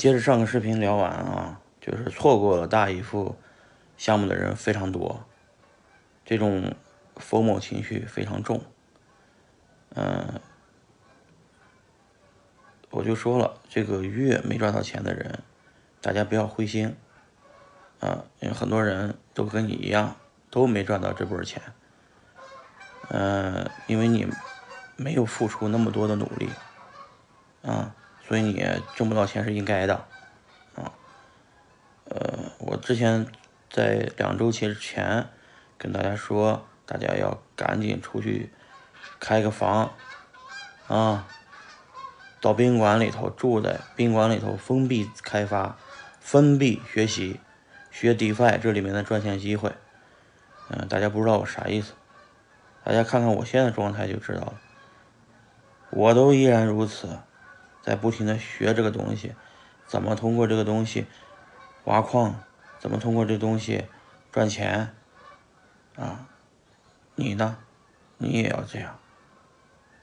[0.00, 3.36] 接着上个视频聊完啊，就是错过了大姨夫
[3.98, 5.26] 项目的人非常多，
[6.24, 6.74] 这种
[7.16, 8.62] FOMO 情绪非常重。
[9.94, 10.40] 嗯，
[12.88, 15.40] 我就说了，这个月没赚到钱的人，
[16.00, 16.96] 大家不要灰心
[18.00, 20.16] 啊，因为很多人都跟你一样，
[20.48, 21.60] 都没赚到这波钱。
[23.10, 24.26] 嗯，因为你
[24.96, 26.48] 没有付出那么多的努力
[27.60, 27.94] 啊。
[28.30, 30.06] 所以你挣不到钱是应该的，
[30.76, 30.92] 啊，
[32.04, 33.26] 呃，我之前
[33.68, 35.26] 在两周前前
[35.76, 38.52] 跟大家说，大家要赶紧出去
[39.18, 39.90] 开个房，
[40.86, 41.26] 啊，
[42.40, 45.76] 到宾馆里头住在宾馆里头封闭开发、
[46.20, 47.40] 封闭学习，
[47.90, 49.72] 学 DeFi 这里面的赚钱机会，
[50.68, 51.94] 嗯，大家不知道我啥意思，
[52.84, 54.54] 大家看看我现在状态就知道了，
[55.90, 57.18] 我都依然如此。
[57.82, 59.34] 在不停的学这个东西，
[59.86, 61.06] 怎么通过这个东西
[61.84, 62.42] 挖矿，
[62.78, 63.84] 怎么通过这东西
[64.30, 64.94] 赚钱
[65.96, 66.28] 啊？
[67.14, 67.58] 你呢？
[68.18, 68.98] 你也要这样，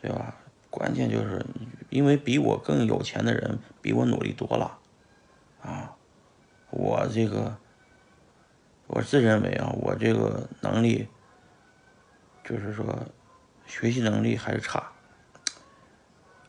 [0.00, 0.36] 对吧？
[0.68, 1.44] 关键就是
[1.90, 4.78] 因为比我更有钱的人比我努力多了
[5.62, 5.94] 啊！
[6.70, 7.58] 我这个，
[8.86, 11.08] 我自认为啊，我这个能力
[12.42, 13.06] 就是说
[13.66, 14.92] 学习能力还是差。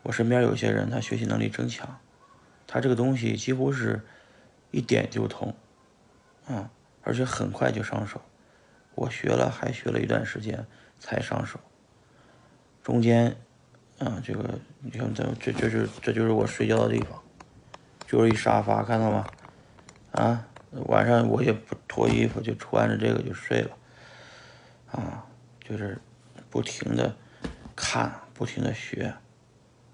[0.03, 1.99] 我身边有些人，他学习能力真强，
[2.67, 4.01] 他这个东西几乎是
[4.71, 5.55] 一点就通，
[6.45, 6.69] 啊，
[7.03, 8.21] 而且很快就上手。
[8.95, 10.65] 我学了，还学了一段时间
[10.99, 11.59] 才上手。
[12.83, 13.35] 中间，
[13.97, 17.17] 啊，这个你看，这这这是这就是我睡觉的地方，
[18.05, 19.25] 就是一沙发，看到吗？
[20.11, 20.45] 啊，
[20.87, 23.77] 晚上我也不脱衣服，就穿着这个就睡了，
[24.91, 25.25] 啊，
[25.63, 25.97] 就是
[26.49, 27.15] 不停的
[27.73, 29.13] 看，不停的学。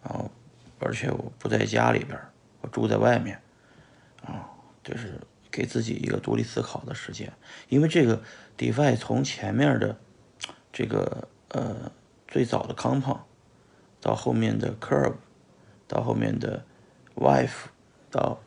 [0.01, 0.31] 然后，
[0.79, 2.17] 而且我不在家里边
[2.61, 3.41] 我住在外面，
[4.23, 4.49] 啊，
[4.83, 5.19] 就是
[5.51, 7.31] 给自己一个独立思考的时间。
[7.67, 8.21] 因为这个
[8.57, 9.97] DeFi 从前面的
[10.71, 11.91] 这个呃
[12.27, 13.19] 最早的 Compound，
[13.99, 15.15] 到后面的 Curve，
[15.87, 16.63] 到后面的
[17.15, 17.67] Wife，
[18.09, 18.41] 到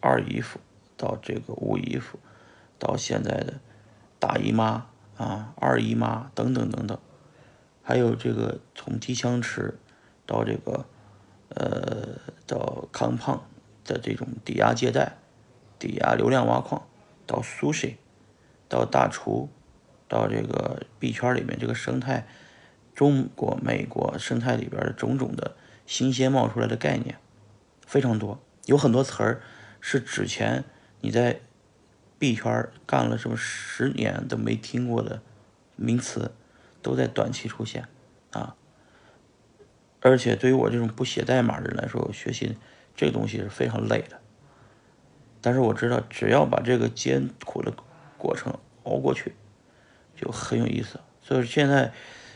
[0.00, 0.60] 二姨夫，
[0.96, 2.18] 到这个五姨夫，
[2.78, 3.60] 到现在的
[4.18, 4.86] 大姨妈
[5.18, 6.98] 啊、二姨妈等等等等，
[7.82, 9.78] 还有这个从机枪池。
[10.26, 10.84] 到这个，
[11.48, 13.44] 呃，到康胖
[13.84, 15.18] 的这种抵押借贷、
[15.78, 16.86] 抵押流量挖矿，
[17.26, 17.96] 到 Sushi，
[18.68, 19.48] 到大厨，
[20.08, 22.26] 到这个币圈里面这个生态，
[22.94, 25.56] 中国、美国生态里边的种种的
[25.86, 27.16] 新鲜冒出来的概念
[27.86, 29.42] 非常多，有很多词儿
[29.80, 30.64] 是之前
[31.00, 31.40] 你在
[32.18, 35.20] 币圈干了什么十年都没听过的
[35.74, 36.30] 名词，
[36.80, 37.88] 都在短期出现
[38.30, 38.54] 啊。
[40.04, 42.56] 而且对于我这种不写代码的人来说，学习
[42.96, 44.18] 这个东西是非常累的。
[45.40, 47.72] 但是我知道，只要把这个艰苦的
[48.18, 49.36] 过程熬过去，
[50.16, 50.98] 就很有意思。
[51.22, 51.92] 所以现在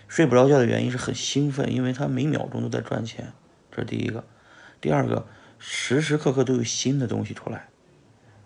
[0.07, 3.33] 睡不着觉的原因是很兴奋，因为他每秒钟都在赚钱，
[3.73, 4.23] 这是第一个。
[4.81, 5.27] 第二个，
[5.59, 7.69] 时时刻刻都有新的东西出来。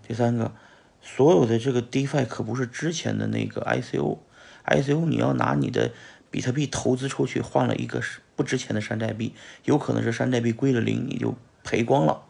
[0.03, 0.55] 第三个，
[1.03, 5.91] 所有的这个 DeFi 可不是之前的那个 ICO，ICO 你要拿你的。
[6.33, 8.01] 比特币投资出去换了一个
[8.41, 9.35] 不值钱的山寨币，
[9.67, 12.25] 有可能是山寨币归了零，你就赔光了。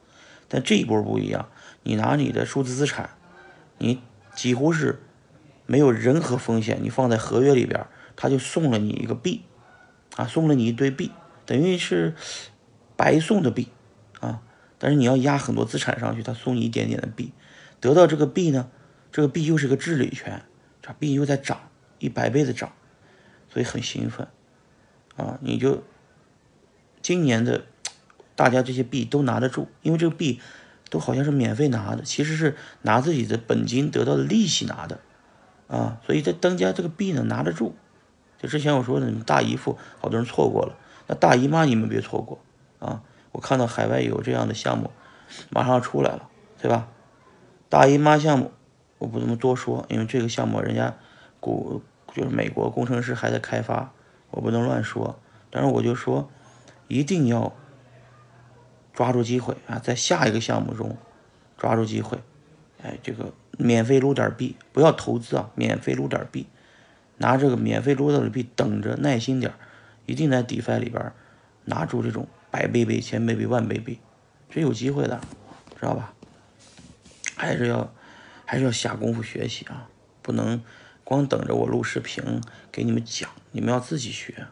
[0.49, 1.49] 但这一波不一样，
[1.85, 3.11] 你拿你的数字资产，
[3.79, 4.03] 你
[4.35, 5.01] 几乎是
[5.67, 9.43] 没有任何风险，你放在合约里边，他就送了你一个币，
[10.17, 11.13] 啊，送了你一堆币，
[11.47, 12.17] 等于是
[12.97, 13.69] 白送的币，
[14.19, 14.43] 啊，
[14.79, 17.33] 但是你要压很多资产上去，他送你一点点的币，
[17.79, 18.69] 得到这个币呢，
[19.13, 20.43] 这个币又是个治理权，
[20.83, 21.71] 这币又在涨，
[22.01, 22.73] 一百倍的涨。
[23.53, 24.29] 所以很兴奋，
[25.17, 25.83] 啊，你就
[27.03, 27.65] 今年的
[28.35, 30.41] 大家这些币都拿得住，因为这个币
[30.89, 35.01] 都好像是免费拿的，其实是拿自己的本金得到的利息拿的，
[35.69, 37.75] 啊，所以在当家这个币呢拿得住。
[38.41, 42.41] 就之前我说的，你们大姨夫好多人错过了，那大姨妈你们别错过
[42.79, 43.03] 啊！
[43.33, 44.91] 我看到海外有这样的项目，
[45.51, 46.29] 马上要出来了，
[46.61, 46.89] 对吧？
[47.69, 48.53] 大姨妈项目
[48.99, 50.95] 我不怎么多说，因为这个项目人家
[51.41, 51.83] 国。
[52.13, 53.93] 就是美国工程师还在开发，
[54.33, 55.21] 我不能乱说。
[55.49, 56.29] 但是我就说，
[56.91, 57.57] 一定要
[58.93, 60.99] 抓住机会啊，在下一个项目中
[61.57, 62.19] 抓住机会。
[62.83, 66.49] 哎，这个免费撸点币，不要投资啊，免费撸点币，
[67.19, 69.55] 拿这个免费撸到的币等着，耐心点，
[70.05, 71.13] 一定在 DeFi 里边
[71.67, 74.01] 拿出这种百倍币、千倍币、万倍币，
[74.51, 75.21] 这有机会的，
[75.79, 76.13] 知道吧？
[77.37, 77.95] 还是要
[78.45, 79.89] 还是要下功夫学习啊，
[80.21, 80.61] 不能。
[81.03, 82.23] 光等着我录视频
[82.71, 84.47] 给你们讲，你们要自己学。